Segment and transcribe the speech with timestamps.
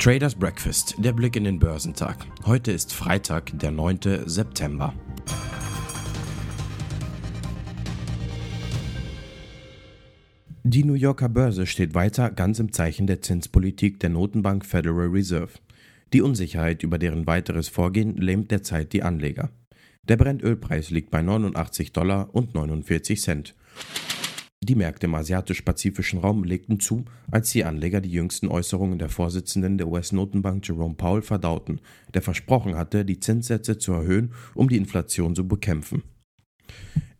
[0.00, 2.24] Traders Breakfast, der Blick in den Börsentag.
[2.46, 3.98] Heute ist Freitag, der 9.
[4.24, 4.94] September.
[10.62, 15.52] Die New Yorker Börse steht weiter ganz im Zeichen der Zinspolitik der Notenbank Federal Reserve.
[16.14, 19.50] Die Unsicherheit über deren weiteres Vorgehen lähmt derzeit die Anleger.
[20.08, 23.54] Der Brennölpreis liegt bei 89 Dollar und 49 Cent.
[24.62, 29.78] Die Märkte im asiatisch-pazifischen Raum legten zu, als die Anleger die jüngsten Äußerungen der Vorsitzenden
[29.78, 31.80] der US-Notenbank Jerome Powell verdauten,
[32.12, 36.02] der versprochen hatte, die Zinssätze zu erhöhen, um die Inflation zu bekämpfen.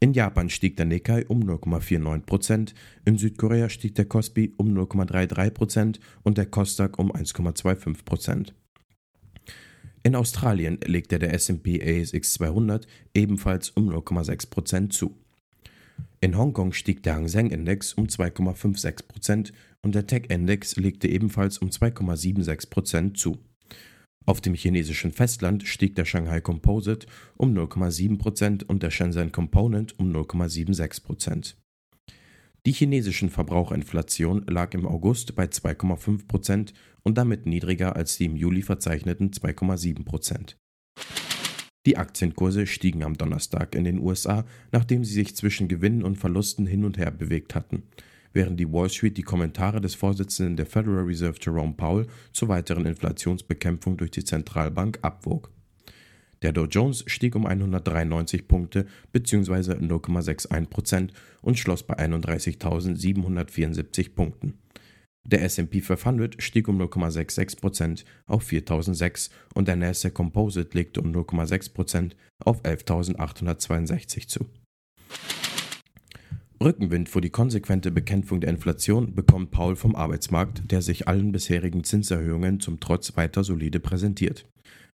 [0.00, 2.74] In Japan stieg der Nikkei um 0,49%,
[3.06, 8.52] in Südkorea stieg der Kospi um 0,33% und der Kostak um 1,25%.
[10.02, 15.16] In Australien legte der S&P ASX 200 ebenfalls um 0,6% zu.
[16.22, 21.70] In Hongkong stieg der Hang Seng Index um 2,56% und der Tech-Index legte ebenfalls um
[21.70, 23.38] 2,76% zu.
[24.26, 27.06] Auf dem chinesischen Festland stieg der Shanghai Composite
[27.38, 31.54] um 0,7% und der Shenzhen Component um 0,76%.
[32.66, 38.60] Die chinesischen Verbraucherinflation lag im August bei 2,5% und damit niedriger als die im Juli
[38.60, 40.56] verzeichneten 2,7%.
[41.86, 46.66] Die Aktienkurse stiegen am Donnerstag in den USA, nachdem sie sich zwischen Gewinnen und Verlusten
[46.66, 47.84] hin und her bewegt hatten,
[48.34, 52.84] während die Wall Street die Kommentare des Vorsitzenden der Federal Reserve Jerome Powell zur weiteren
[52.84, 55.50] Inflationsbekämpfung durch die Zentralbank abwog.
[56.42, 59.72] Der Dow Jones stieg um 193 Punkte bzw.
[59.72, 61.08] 0,61%
[61.40, 64.58] und schloss bei 31.774 Punkten.
[65.30, 72.12] Der S&P 500 stieg um 0,66% auf 4006 und der Nasdaq Composite legte um 0,6%
[72.44, 74.46] auf 11.862 zu.
[76.62, 81.84] Rückenwind für die konsequente Bekämpfung der Inflation bekommt Paul vom Arbeitsmarkt, der sich allen bisherigen
[81.84, 84.46] Zinserhöhungen zum Trotz weiter solide präsentiert.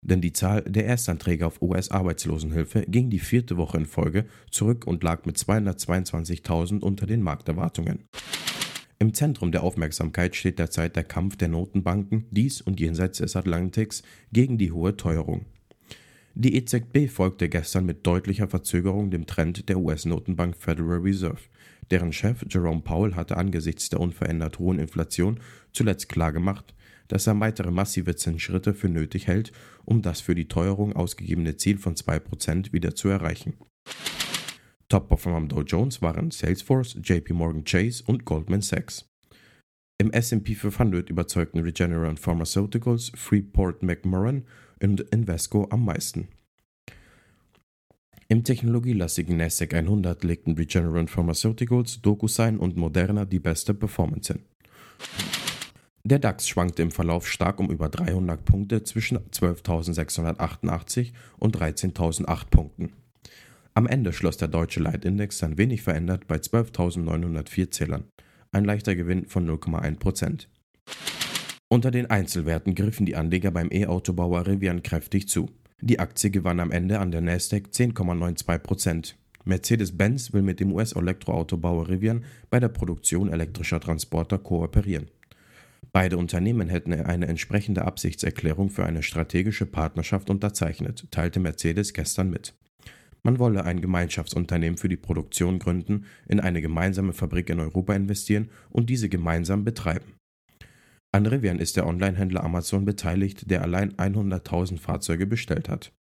[0.01, 5.03] Denn die Zahl der Erstanträge auf US-Arbeitslosenhilfe ging die vierte Woche in Folge zurück und
[5.03, 8.05] lag mit 222.000 unter den Markterwartungen.
[9.01, 14.03] Im Zentrum der Aufmerksamkeit steht derzeit der Kampf der Notenbanken dies und jenseits des Atlantiks
[14.31, 15.47] gegen die hohe Teuerung.
[16.35, 21.39] Die EZB folgte gestern mit deutlicher Verzögerung dem Trend der US-Notenbank Federal Reserve.
[21.89, 25.39] Deren Chef Jerome Powell hatte angesichts der unverändert hohen Inflation
[25.73, 26.75] zuletzt klargemacht,
[27.07, 29.51] dass er weitere massive Zinsschritte für nötig hält,
[29.83, 33.55] um das für die Teuerung ausgegebene Ziel von 2% wieder zu erreichen.
[34.91, 39.09] Top-Performer am Dow Jones waren Salesforce, JP Morgan Chase und Goldman Sachs.
[39.97, 44.43] Im S&P 500 überzeugten Regeneron Pharmaceuticals, Freeport McMoran
[44.83, 46.27] und Invesco am meisten.
[48.27, 54.43] Im technologielastigen Nasdaq 100 legten Regeneron Pharmaceuticals, DocuSign und Moderna die beste Performance hin.
[56.03, 62.91] Der DAX schwankte im Verlauf stark um über 300 Punkte zwischen 12.688 und 13.008 Punkten.
[63.73, 68.03] Am Ende schloss der deutsche Leitindex dann wenig verändert bei 12.904 Zählern,
[68.51, 70.47] ein leichter Gewinn von 0,1%
[71.69, 75.49] Unter den Einzelwerten griffen die Anleger beim E-Autobauer Rivian kräftig zu.
[75.79, 79.13] Die Aktie gewann am Ende an der Nasdaq 10,92%
[79.45, 85.07] Mercedes-Benz will mit dem US-Elektroautobauer Rivian bei der Produktion elektrischer Transporter kooperieren.
[85.93, 92.53] Beide Unternehmen hätten eine entsprechende Absichtserklärung für eine strategische Partnerschaft unterzeichnet, teilte Mercedes gestern mit.
[93.23, 98.49] Man wolle ein Gemeinschaftsunternehmen für die Produktion gründen, in eine gemeinsame Fabrik in Europa investieren
[98.69, 100.15] und diese gemeinsam betreiben.
[101.13, 105.91] An Rivian ist der Onlinehändler Amazon beteiligt, der allein 100.000 Fahrzeuge bestellt hat.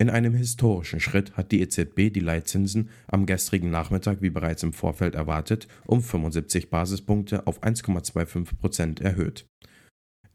[0.00, 4.72] In einem historischen Schritt hat die EZB die Leitzinsen am gestrigen Nachmittag, wie bereits im
[4.72, 9.48] Vorfeld erwartet, um 75 Basispunkte auf 1,25 Prozent erhöht.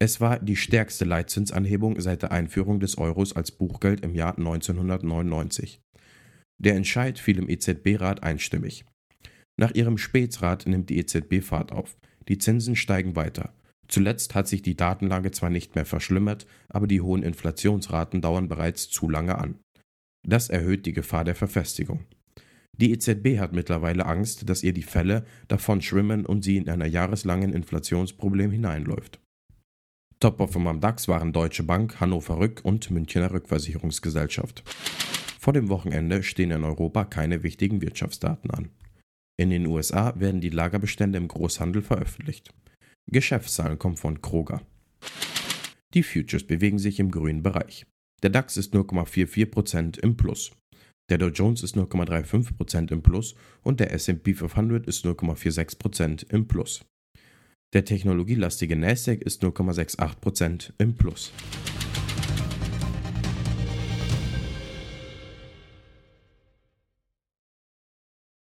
[0.04, 5.80] Es war die stärkste Leitzinsanhebung seit der Einführung des Euros als Buchgeld im Jahr 1999.
[6.62, 8.84] Der Entscheid fiel im EZB-Rat einstimmig.
[9.58, 11.96] Nach ihrem Spätsrat nimmt die EZB Fahrt auf.
[12.28, 13.54] Die Zinsen steigen weiter.
[13.88, 18.90] Zuletzt hat sich die Datenlage zwar nicht mehr verschlimmert, aber die hohen Inflationsraten dauern bereits
[18.90, 19.56] zu lange an.
[20.28, 22.04] Das erhöht die Gefahr der Verfestigung.
[22.78, 26.88] Die EZB hat mittlerweile Angst, dass ihr die Fälle davon schwimmen und sie in einer
[26.88, 29.23] jahreslangen Inflationsproblem hineinläuft.
[30.24, 34.64] Top-Performer am DAX waren Deutsche Bank, Hannover Rück und Münchner Rückversicherungsgesellschaft.
[35.38, 38.70] Vor dem Wochenende stehen in Europa keine wichtigen Wirtschaftsdaten an.
[39.38, 42.54] In den USA werden die Lagerbestände im Großhandel veröffentlicht.
[43.12, 44.62] Geschäftszahlen kommen von Kroger.
[45.94, 47.86] Die Futures bewegen sich im grünen Bereich.
[48.22, 50.54] Der DAX ist 0,44% im Plus.
[51.10, 56.86] Der Dow Jones ist 0,35% im Plus und der SP 500 ist 0,46% im Plus.
[57.74, 61.32] Der technologielastige Nasdaq ist 0,68% im Plus.